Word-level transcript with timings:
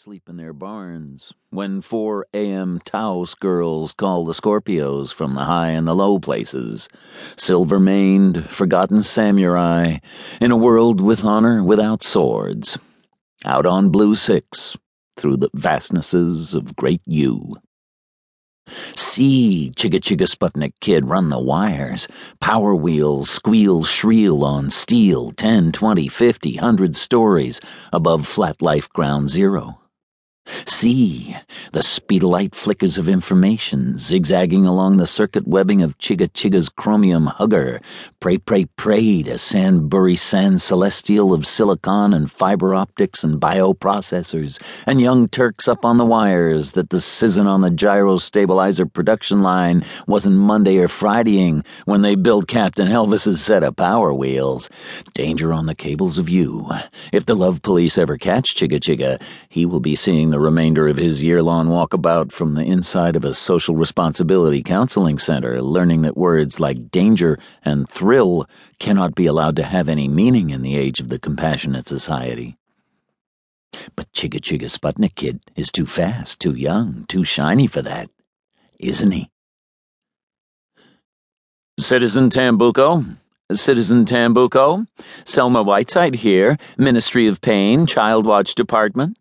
sleep 0.00 0.26
in 0.26 0.38
their 0.38 0.54
barns, 0.54 1.34
when 1.50 1.82
4 1.82 2.26
a.m. 2.32 2.80
Taos 2.82 3.34
girls 3.34 3.92
call 3.92 4.24
the 4.24 4.32
Scorpios 4.32 5.12
from 5.12 5.34
the 5.34 5.44
high 5.44 5.68
and 5.68 5.86
the 5.86 5.94
low 5.94 6.18
places, 6.18 6.88
silver 7.36 7.78
maned, 7.78 8.50
forgotten 8.50 9.02
samurai, 9.02 9.98
in 10.40 10.50
a 10.50 10.56
world 10.56 11.02
with 11.02 11.24
honor 11.24 11.62
without 11.62 12.02
swords, 12.02 12.78
out 13.44 13.66
on 13.66 13.90
Blue 13.90 14.14
Six, 14.14 14.78
through 15.18 15.36
the 15.36 15.50
vastnesses 15.52 16.54
of 16.54 16.74
Great 16.74 17.02
U. 17.04 17.56
See, 18.96 19.72
Chigga 19.76 20.00
Chigga 20.00 20.26
Sputnik 20.26 20.72
Kid 20.80 21.04
run 21.06 21.28
the 21.28 21.38
wires. 21.38 22.08
Power 22.40 22.74
wheels 22.74 23.28
squeal 23.28 23.82
shriel 23.84 24.42
on 24.42 24.70
steel 24.70 25.32
10, 25.32 25.70
20, 25.72 26.08
50, 26.08 26.54
100 26.54 26.96
stories 26.96 27.60
above 27.92 28.26
flat 28.26 28.62
life 28.62 28.88
ground 28.88 29.28
zero. 29.28 29.81
See, 30.66 31.36
the 31.72 31.80
speedolite 31.80 32.54
flickers 32.54 32.98
of 32.98 33.08
information 33.08 33.96
zigzagging 33.96 34.66
along 34.66 34.96
the 34.96 35.06
circuit 35.06 35.46
webbing 35.46 35.82
of 35.82 35.98
Chigga 35.98 36.32
Chigga's 36.32 36.68
chromium 36.68 37.26
hugger. 37.26 37.80
Pray, 38.18 38.38
pray, 38.38 38.64
pray 38.76 39.22
to 39.22 39.38
Sandbury 39.38 40.16
San 40.16 40.58
Celestial 40.58 41.32
of 41.32 41.46
silicon 41.46 42.12
and 42.12 42.30
fiber 42.30 42.74
optics 42.74 43.22
and 43.22 43.40
bioprocessors, 43.40 44.60
and 44.86 45.00
young 45.00 45.28
Turks 45.28 45.68
up 45.68 45.84
on 45.84 45.96
the 45.96 46.04
wires 46.04 46.72
that 46.72 46.90
the 46.90 46.98
sizzin 46.98 47.46
on 47.46 47.60
the 47.60 47.70
gyro 47.70 48.18
stabilizer 48.18 48.84
production 48.84 49.42
line 49.42 49.84
wasn't 50.08 50.34
Monday 50.34 50.78
or 50.78 50.88
Fridaying 50.88 51.64
when 51.84 52.02
they 52.02 52.16
built 52.16 52.48
Captain 52.48 52.88
Elvis's 52.88 53.40
set 53.40 53.62
of 53.62 53.76
power 53.76 54.12
wheels. 54.12 54.68
Danger 55.14 55.52
on 55.52 55.66
the 55.66 55.74
cables 55.74 56.18
of 56.18 56.28
you. 56.28 56.68
If 57.12 57.26
the 57.26 57.36
love 57.36 57.62
police 57.62 57.96
ever 57.96 58.18
catch 58.18 58.56
Chigga 58.56 58.80
Chigga, 58.80 59.22
he 59.48 59.64
will 59.64 59.80
be 59.80 59.94
seeing 59.94 60.31
the 60.32 60.40
remainder 60.40 60.88
of 60.88 60.96
his 60.96 61.22
year 61.22 61.42
long 61.42 61.68
walkabout 61.68 62.32
from 62.32 62.54
the 62.54 62.64
inside 62.64 63.14
of 63.14 63.24
a 63.24 63.34
social 63.34 63.76
responsibility 63.76 64.62
counseling 64.62 65.18
center, 65.18 65.62
learning 65.62 66.02
that 66.02 66.16
words 66.16 66.58
like 66.58 66.90
danger 66.90 67.38
and 67.64 67.88
thrill 67.88 68.46
cannot 68.80 69.14
be 69.14 69.26
allowed 69.26 69.54
to 69.56 69.62
have 69.62 69.88
any 69.88 70.08
meaning 70.08 70.50
in 70.50 70.62
the 70.62 70.76
age 70.76 70.98
of 70.98 71.08
the 71.08 71.18
compassionate 71.18 71.86
society. 71.86 72.56
But 73.94 74.12
Chigga 74.12 74.40
Chigga 74.40 74.70
Sputnik 74.70 75.14
Kid 75.14 75.40
is 75.54 75.70
too 75.70 75.86
fast, 75.86 76.40
too 76.40 76.54
young, 76.54 77.04
too 77.08 77.24
shiny 77.24 77.66
for 77.66 77.82
that, 77.82 78.10
isn't 78.78 79.12
he? 79.12 79.30
Citizen 81.78 82.28
Tambuco, 82.28 83.16
Citizen 83.52 84.04
Tambuco, 84.04 84.86
Selma 85.24 85.62
Whiteside 85.62 86.16
here, 86.16 86.58
Ministry 86.76 87.28
of 87.28 87.40
Pain, 87.40 87.86
Child 87.86 88.26
Watch 88.26 88.54
Department. 88.54 89.16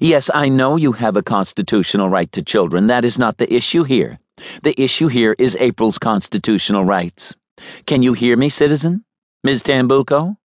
Yes, 0.00 0.30
I 0.32 0.48
know 0.48 0.76
you 0.76 0.92
have 0.92 1.16
a 1.16 1.22
constitutional 1.22 2.08
right 2.08 2.30
to 2.32 2.42
children. 2.42 2.86
That 2.86 3.04
is 3.04 3.18
not 3.18 3.38
the 3.38 3.52
issue 3.52 3.84
here. 3.84 4.18
The 4.62 4.80
issue 4.80 5.08
here 5.08 5.34
is 5.38 5.56
April's 5.60 5.98
constitutional 5.98 6.84
rights. 6.84 7.34
Can 7.86 8.02
you 8.02 8.12
hear 8.12 8.36
me, 8.36 8.48
citizen? 8.48 9.04
Ms. 9.44 9.62
Tambuco? 9.62 10.36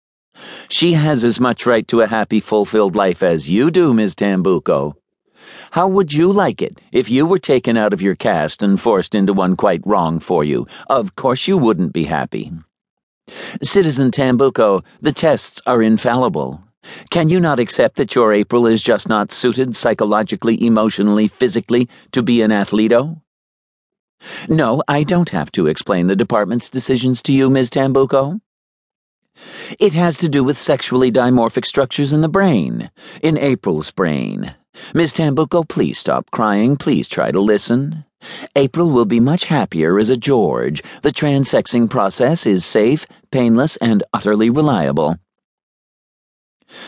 She 0.67 0.93
has 0.93 1.23
as 1.23 1.39
much 1.39 1.65
right 1.65 1.87
to 1.89 2.01
a 2.01 2.07
happy, 2.07 2.39
fulfilled 2.39 2.95
life 2.95 3.21
as 3.21 3.49
you 3.49 3.69
do, 3.69 3.93
Ms. 3.93 4.15
Tambuco. 4.15 4.95
How 5.71 5.87
would 5.87 6.11
you 6.13 6.31
like 6.31 6.61
it 6.61 6.79
if 6.91 7.09
you 7.09 7.25
were 7.25 7.37
taken 7.37 7.77
out 7.77 7.93
of 7.93 8.01
your 8.01 8.15
caste 8.15 8.63
and 8.63 8.79
forced 8.79 9.13
into 9.13 9.33
one 9.33 9.55
quite 9.55 9.85
wrong 9.85 10.19
for 10.19 10.43
you? 10.43 10.65
Of 10.89 11.15
course 11.15 11.47
you 11.47 11.57
wouldn't 11.57 11.93
be 11.93 12.05
happy. 12.05 12.51
Citizen 13.61 14.09
Tambuco, 14.09 14.83
the 15.01 15.11
tests 15.11 15.61
are 15.65 15.81
infallible. 15.81 16.62
Can 17.09 17.29
you 17.29 17.39
not 17.39 17.59
accept 17.59 17.95
that 17.95 18.15
your 18.15 18.33
April 18.33 18.67
is 18.67 18.81
just 18.81 19.07
not 19.07 19.31
suited 19.31 19.75
psychologically, 19.75 20.63
emotionally, 20.65 21.27
physically 21.27 21.89
to 22.11 22.21
be 22.21 22.41
an 22.41 22.51
athleto? 22.51 23.21
No, 24.47 24.81
I 24.87 25.03
don't 25.03 25.29
have 25.29 25.51
to 25.53 25.67
explain 25.67 26.07
the 26.07 26.15
department's 26.15 26.69
decisions 26.69 27.21
to 27.23 27.33
you, 27.33 27.49
Ms. 27.49 27.69
Tambuco. 27.69 28.39
It 29.79 29.93
has 29.93 30.17
to 30.17 30.29
do 30.29 30.43
with 30.43 30.59
sexually 30.59 31.11
dimorphic 31.11 31.65
structures 31.65 32.13
in 32.13 32.21
the 32.21 32.29
brain, 32.29 32.89
in 33.21 33.37
April's 33.37 33.91
brain. 33.91 34.55
Miss 34.93 35.13
Tambuco, 35.13 35.67
please 35.67 35.99
stop 35.99 36.31
crying. 36.31 36.77
Please 36.77 37.07
try 37.07 37.31
to 37.31 37.39
listen. 37.39 38.05
April 38.55 38.89
will 38.89 39.05
be 39.05 39.19
much 39.19 39.45
happier 39.45 39.99
as 39.99 40.09
a 40.09 40.15
George. 40.15 40.81
The 41.01 41.11
transexing 41.11 41.89
process 41.89 42.45
is 42.45 42.65
safe, 42.65 43.05
painless, 43.31 43.75
and 43.77 44.03
utterly 44.13 44.49
reliable. 44.49 45.17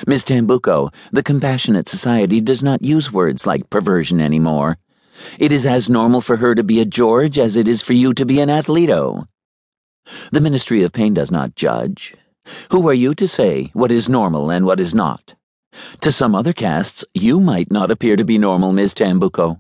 Miss 0.08 0.24
Tambuco, 0.24 0.92
the 1.12 1.24
Compassionate 1.24 1.88
Society 1.88 2.42
does 2.42 2.64
not 2.64 2.82
use 2.82 3.12
words 3.12 3.46
like 3.46 3.70
perversion 3.70 4.20
anymore. 4.20 4.78
It 5.40 5.52
is 5.52 5.66
as 5.66 5.90
normal 5.90 6.22
for 6.22 6.38
her 6.38 6.56
to 6.56 6.64
be 6.64 6.80
a 6.80 6.86
George 6.86 7.38
as 7.40 7.56
it 7.56 7.68
is 7.68 7.82
for 7.82 7.94
you 7.94 8.14
to 8.14 8.26
be 8.26 8.40
an 8.40 8.50
Athleto. 8.50 9.28
The 10.32 10.42
Ministry 10.42 10.84
of 10.84 10.92
Pain 10.92 11.14
does 11.14 11.32
not 11.32 11.56
judge. 11.56 12.16
Who 12.72 12.88
are 12.88 12.94
you 12.94 13.16
to 13.16 13.28
say 13.28 13.72
what 13.74 13.92
is 13.92 14.10
normal 14.10 14.52
and 14.52 14.66
what 14.66 14.80
is 14.80 14.94
not? 14.94 15.34
To 16.02 16.12
some 16.12 16.36
other 16.36 16.54
castes, 16.54 17.04
you 17.14 17.40
might 17.40 17.72
not 17.72 17.92
appear 17.92 18.16
to 18.16 18.24
be 18.24 18.38
normal, 18.38 18.72
Miss 18.72 18.94
Tambuco. 18.94 19.60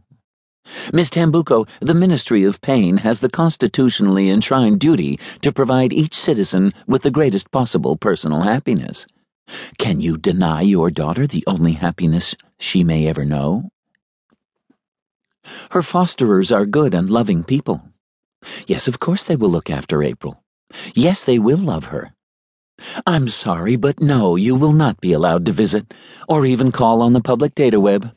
Miss 0.93 1.09
Tambuco, 1.09 1.67
the 1.79 1.93
Ministry 1.93 2.43
of 2.43 2.61
Pain 2.61 2.97
has 2.97 3.19
the 3.19 3.29
constitutionally 3.29 4.29
enshrined 4.29 4.79
duty 4.79 5.19
to 5.41 5.51
provide 5.51 5.93
each 5.93 6.15
citizen 6.15 6.71
with 6.87 7.03
the 7.03 7.11
greatest 7.11 7.51
possible 7.51 7.95
personal 7.95 8.41
happiness. 8.41 9.05
Can 9.77 10.01
you 10.01 10.17
deny 10.17 10.61
your 10.61 10.89
daughter 10.89 11.27
the 11.27 11.43
only 11.47 11.73
happiness 11.73 12.35
she 12.57 12.83
may 12.83 13.07
ever 13.07 13.25
know? 13.25 13.69
Her 15.71 15.83
fosterers 15.83 16.51
are 16.51 16.65
good 16.65 16.93
and 16.93 17.09
loving 17.09 17.43
people. 17.43 17.81
Yes, 18.67 18.87
of 18.87 18.99
course 18.99 19.23
they 19.23 19.35
will 19.35 19.49
look 19.49 19.69
after 19.69 20.03
April. 20.03 20.43
Yes, 20.93 21.23
they 21.23 21.39
will 21.39 21.57
love 21.57 21.85
her. 21.85 22.13
I'm 23.05 23.29
sorry, 23.29 23.75
but 23.75 24.01
no, 24.01 24.35
you 24.35 24.55
will 24.55 24.73
not 24.73 24.99
be 24.99 25.13
allowed 25.13 25.45
to 25.45 25.51
visit, 25.51 25.93
or 26.27 26.45
even 26.45 26.71
call 26.71 27.01
on 27.01 27.13
the 27.13 27.21
public 27.21 27.55
data 27.55 27.79
web. 27.79 28.11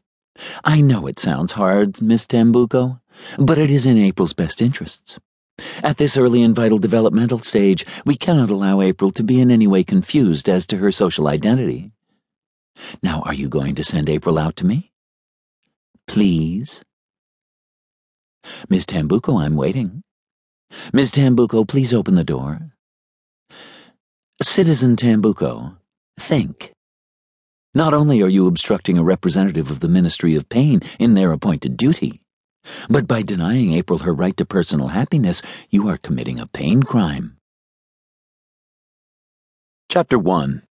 I 0.64 0.80
know 0.80 1.06
it 1.06 1.18
sounds 1.18 1.52
hard, 1.52 2.00
Miss 2.02 2.26
Tambuco, 2.26 3.00
but 3.38 3.58
it 3.58 3.70
is 3.70 3.86
in 3.86 3.98
April's 3.98 4.32
best 4.32 4.62
interests. 4.62 5.18
At 5.82 5.96
this 5.96 6.16
early 6.16 6.42
and 6.42 6.54
vital 6.54 6.78
developmental 6.78 7.40
stage, 7.40 7.86
we 8.04 8.16
cannot 8.16 8.50
allow 8.50 8.80
April 8.80 9.10
to 9.12 9.22
be 9.22 9.40
in 9.40 9.50
any 9.50 9.66
way 9.66 9.84
confused 9.84 10.48
as 10.48 10.66
to 10.66 10.78
her 10.78 10.90
social 10.90 11.28
identity. 11.28 11.92
Now, 13.02 13.22
are 13.22 13.34
you 13.34 13.48
going 13.48 13.74
to 13.76 13.84
send 13.84 14.08
April 14.08 14.38
out 14.38 14.56
to 14.56 14.66
me? 14.66 14.92
Please? 16.06 16.82
Miss 18.68 18.86
Tambuco, 18.86 19.40
I'm 19.40 19.56
waiting. 19.56 20.02
Miss 20.92 21.10
Tambuco, 21.10 21.66
please 21.66 21.92
open 21.92 22.14
the 22.14 22.24
door. 22.24 22.70
Citizen 24.42 24.96
Tambuco, 24.96 25.76
think. 26.18 26.72
Not 27.74 27.94
only 27.94 28.22
are 28.22 28.28
you 28.28 28.46
obstructing 28.46 28.98
a 28.98 29.04
representative 29.04 29.70
of 29.70 29.80
the 29.80 29.88
Ministry 29.88 30.34
of 30.34 30.48
Pain 30.48 30.80
in 30.98 31.14
their 31.14 31.32
appointed 31.32 31.76
duty, 31.76 32.22
but 32.88 33.06
by 33.06 33.22
denying 33.22 33.72
April 33.72 34.00
her 34.00 34.12
right 34.12 34.36
to 34.36 34.44
personal 34.44 34.88
happiness, 34.88 35.42
you 35.70 35.88
are 35.88 35.98
committing 35.98 36.38
a 36.38 36.46
pain 36.46 36.82
crime. 36.82 37.36
Chapter 39.90 40.18
1 40.18 40.62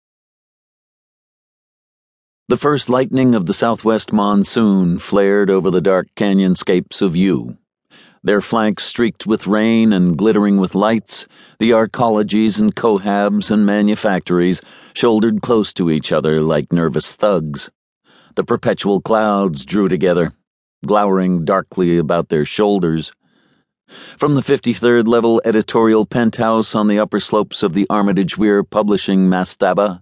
The 2.49 2.57
first 2.57 2.87
lightning 2.87 3.33
of 3.33 3.47
the 3.47 3.53
southwest 3.53 4.13
monsoon 4.13 4.99
flared 4.99 5.49
over 5.49 5.71
the 5.71 5.81
dark 5.81 6.07
canyonscapes 6.15 7.01
of 7.01 7.15
U. 7.15 7.57
Their 8.23 8.41
flanks 8.41 8.83
streaked 8.83 9.25
with 9.25 9.47
rain 9.47 9.91
and 9.91 10.17
glittering 10.17 10.57
with 10.57 10.75
lights, 10.75 11.25
the 11.59 11.71
arcologies 11.71 12.59
and 12.59 12.75
cohabs 12.75 13.49
and 13.49 13.65
manufactories 13.65 14.61
shouldered 14.93 15.41
close 15.41 15.73
to 15.73 15.89
each 15.89 16.11
other 16.11 16.41
like 16.41 16.71
nervous 16.71 17.13
thugs. 17.13 17.71
The 18.35 18.43
perpetual 18.43 19.01
clouds 19.01 19.65
drew 19.65 19.89
together 19.89 20.33
glowering 20.85 21.45
darkly 21.45 21.97
about 21.97 22.29
their 22.29 22.45
shoulders. 22.45 23.11
From 24.17 24.35
the 24.35 24.41
53rd 24.41 25.07
level 25.07 25.41
editorial 25.45 26.05
penthouse 26.05 26.75
on 26.75 26.87
the 26.87 26.99
upper 26.99 27.19
slopes 27.19 27.63
of 27.63 27.73
the 27.73 27.87
Armitage 27.89 28.37
Weir 28.37 28.63
publishing 28.63 29.29
mastaba, 29.29 30.01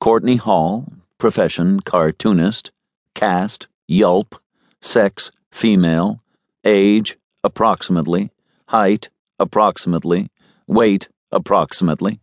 Courtney 0.00 0.36
Hall, 0.36 0.92
profession 1.18 1.80
cartoonist, 1.80 2.70
caste, 3.14 3.66
yelp, 3.86 4.40
sex, 4.80 5.30
female, 5.50 6.22
age, 6.64 7.18
approximately, 7.44 8.30
height, 8.66 9.10
approximately, 9.38 10.30
weight, 10.66 11.08
approximately. 11.30 12.20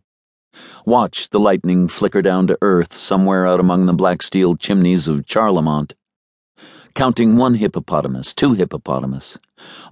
Watch 0.84 1.30
the 1.30 1.40
lightning 1.40 1.86
flicker 1.86 2.22
down 2.22 2.46
to 2.46 2.58
earth 2.62 2.96
somewhere 2.96 3.46
out 3.46 3.60
among 3.60 3.86
the 3.86 3.92
black 3.92 4.22
steel 4.22 4.56
chimneys 4.56 5.06
of 5.06 5.26
Charlemont 5.26 5.92
counting 6.96 7.36
one 7.36 7.52
hippopotamus, 7.54 8.32
two 8.32 8.54
hippopotamus, 8.54 9.36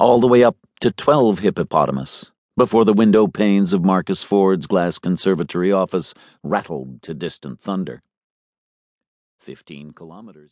all 0.01 0.21
the 0.21 0.27
way 0.27 0.43
up 0.43 0.57
to 0.81 0.91
twelve 0.91 1.39
hippopotamus, 1.39 2.25
before 2.57 2.87
the 2.87 2.95
window 2.95 3.27
panes 3.27 3.75
of 3.75 3.85
Marcus 3.85 4.23
Ford's 4.23 4.67
glass 4.67 4.99
conservatory 4.99 5.71
office 5.71 6.15
rattled 6.43 7.03
to 7.03 7.13
distant 7.13 7.61
thunder. 7.61 8.03
Fifteen 9.39 9.93
kilometers. 9.93 10.43